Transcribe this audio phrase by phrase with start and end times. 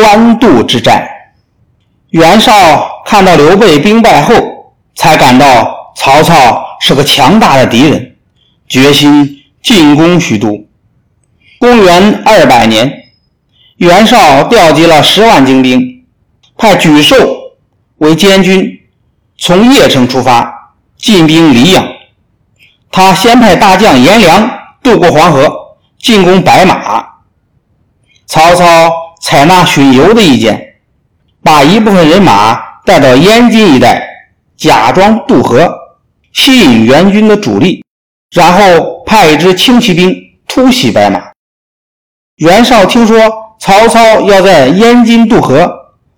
[0.00, 1.06] 官渡之战。
[2.08, 4.34] 袁绍看到刘备兵败后，
[4.94, 8.16] 才感到曹操是个强大的敌人，
[8.66, 10.66] 决心进攻许都。
[11.58, 13.04] 公元二百年，
[13.76, 16.06] 袁绍调集了十万精兵，
[16.56, 17.16] 派沮授
[17.98, 18.80] 为监军，
[19.36, 21.86] 从邺城出发，进兵黎阳。
[22.90, 24.50] 他先派大将颜良
[24.82, 27.06] 渡过黄河，进攻白马。
[28.26, 28.90] 曹操
[29.20, 30.76] 采纳荀攸的意见，
[31.42, 34.02] 把一部分人马带到燕津一带，
[34.56, 35.70] 假装渡河，
[36.32, 37.84] 吸引援军的主力，
[38.34, 40.16] 然后派一支轻骑兵
[40.48, 41.22] 突袭白马。
[42.36, 43.20] 袁绍听说
[43.60, 45.70] 曹操要在燕津渡河，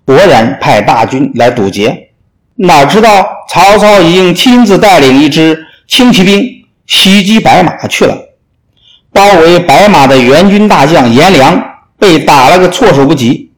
[0.05, 2.11] 勃然派大军来堵截。
[2.55, 6.41] 哪知道曹操已经亲自带领一支轻骑兵
[6.85, 8.17] 袭击白马去了。
[9.11, 11.61] 包围白马的援军大将颜良
[12.03, 13.53] 被打了个措手不及，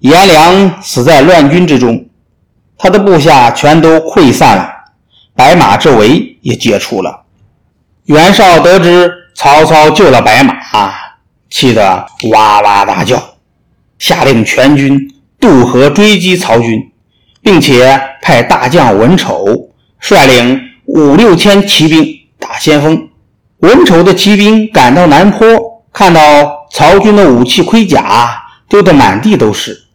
[0.00, 2.04] 颜良死在乱军之中，
[2.76, 4.70] 他的部下全都溃散了，
[5.34, 7.22] 白马之围也解除了。
[8.04, 10.54] 袁绍得知曹操救了白马。
[11.48, 13.20] 气得哇哇大叫，
[13.98, 16.92] 下令全军渡河追击曹军，
[17.40, 22.06] 并且派大将文丑率领五六千骑兵
[22.38, 23.08] 打先锋。
[23.60, 29.86] 文丑的骑兵赶到南坡，看到曹军的武器盔甲丢得满地都是，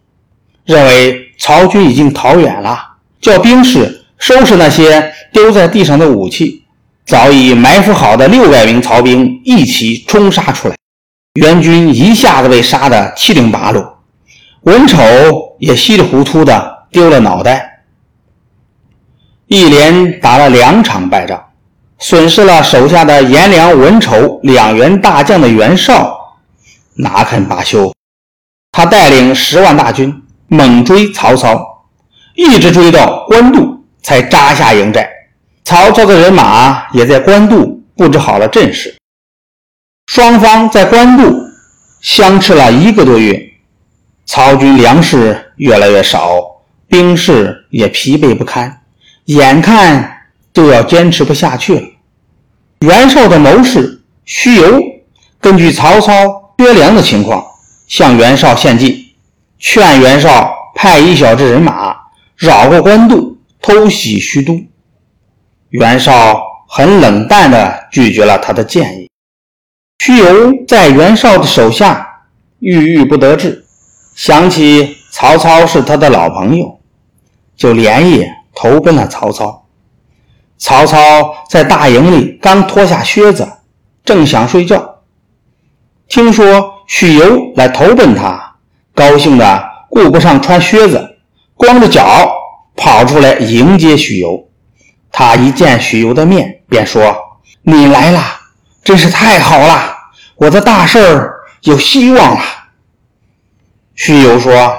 [0.66, 2.78] 认为曹军已经逃远了，
[3.22, 6.64] 叫兵士收拾那些丢在地上的武器。
[7.06, 10.76] 早已埋伏好的六百名曹兵一起冲杀出来。
[11.40, 14.00] 援军一下子被杀得七零八落，
[14.62, 14.98] 文丑
[15.60, 17.84] 也稀里糊涂的丢了脑袋。
[19.48, 21.46] 一连打了两场败仗，
[22.00, 26.38] 损失了手下的颜良、文丑两员大将的袁绍，
[26.96, 27.94] 哪肯罢休？
[28.72, 31.86] 他带领十万大军猛追曹操，
[32.36, 35.10] 一直追到官渡才扎下营寨。
[35.64, 38.96] 曹操的人马也在官渡布置好了阵势。
[40.08, 41.34] 双方在官渡
[42.02, 43.42] 相持了一个多月，
[44.26, 46.38] 曹军粮食越来越少，
[46.88, 48.82] 兵士也疲惫不堪，
[49.26, 50.15] 眼看
[50.56, 51.88] 就要坚持不下去了。
[52.80, 54.82] 袁绍的谋士徐攸
[55.40, 57.46] 根据曹操缺粮的情况，
[57.88, 59.14] 向袁绍献计，
[59.60, 61.96] 劝袁绍派一小支人马
[62.38, 64.58] 绕过官渡，偷袭徐都。
[65.70, 69.10] 袁绍很冷淡地拒绝了他的建议。
[70.00, 72.08] 徐攸在袁绍的手下
[72.60, 73.66] 郁郁不得志，
[74.16, 76.80] 想起曹操是他的老朋友，
[77.58, 79.65] 就连夜投奔了曹操。
[80.58, 83.48] 曹操在大营里刚脱下靴子，
[84.04, 85.02] 正想睡觉，
[86.08, 88.56] 听说许攸来投奔他，
[88.94, 91.18] 高兴的顾不上穿靴子，
[91.56, 92.32] 光着脚
[92.76, 94.50] 跑出来迎接许攸。
[95.12, 97.16] 他一见许攸的面，便说
[97.64, 98.22] ：“你来了。”
[98.84, 99.96] 真是太好了，
[100.36, 102.42] 我的大事儿有希望了。
[103.96, 104.76] 许攸说：“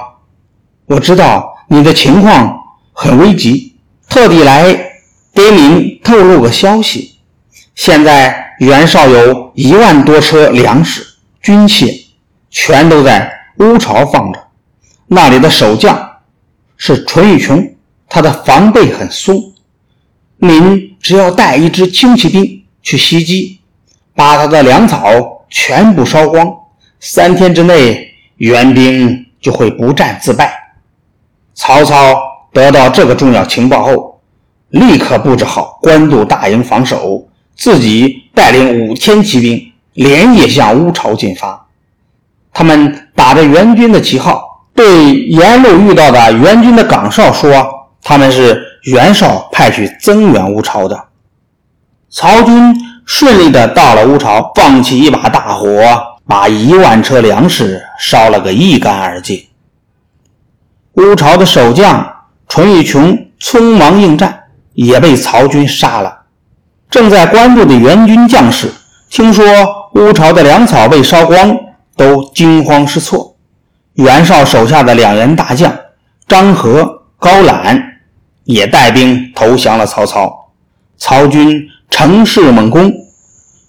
[0.87, 2.57] 我知道你的情况
[2.93, 3.77] 很危急，
[4.07, 4.86] 特地来
[5.37, 7.19] 给您透露个消息。
[7.75, 11.05] 现在袁绍有一万多车粮食、
[11.43, 12.05] 军械，
[12.49, 14.47] 全都在乌巢放着。
[15.05, 16.09] 那里的守将
[16.75, 17.75] 是淳于琼，
[18.09, 19.53] 他的防备很松。
[20.37, 23.59] 您只要带一支轻骑兵去袭击。”
[24.17, 26.51] 把他的粮草全部烧光，
[26.99, 30.51] 三天之内援兵就会不战自败。
[31.53, 32.19] 曹操
[32.51, 34.16] 得到这个重要情报后，
[34.69, 41.67] 立刻布置好官渡大营防守，自己带领五千骑兵连夜向乌巢进发。
[42.53, 47.67] 他们打着援军的旗号，对沿路遇到的援军的岗哨说
[48.01, 51.05] ：“他们是袁绍派去增援乌巢的。”
[52.09, 52.75] 曹军。
[53.09, 55.71] 顺利的到了乌巢，放起一把大火，
[56.27, 59.47] 把一万车粮食烧了个一干二净。
[60.95, 64.43] 乌巢的守将淳于琼匆忙应战，
[64.77, 66.21] 也被曹军杀了。
[66.89, 68.71] 正在关注的援军将士
[69.09, 69.45] 听说
[69.95, 71.57] 乌巢的粮草被烧光，
[71.95, 73.35] 都惊慌失措。
[73.93, 75.75] 袁绍手下的两员大将
[76.27, 77.81] 张合、高览
[78.45, 80.53] 也带兵投降了曹操。
[80.97, 81.67] 曹军。
[81.89, 82.91] 乘势猛攻，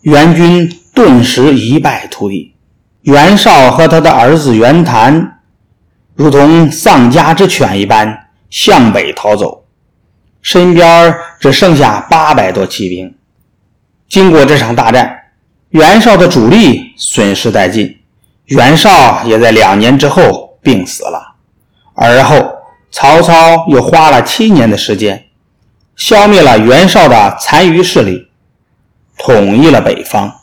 [0.03, 2.53] 袁军顿时一败涂地。
[3.03, 5.39] 袁绍和他的儿子袁谭，
[6.17, 9.63] 如同丧家之犬一般向北逃走，
[10.43, 13.15] 身边只剩下八百多骑兵。
[14.09, 15.25] 经过这场大战，
[15.71, 17.99] 袁绍的主力损失殆尽，
[18.47, 21.35] 袁绍也在两年之后病死了。
[21.95, 22.55] 而后，
[22.91, 25.27] 曹操又花了七年的时间，
[25.97, 28.29] 消灭了袁绍的残余势力，
[29.19, 30.38] 统一了北方。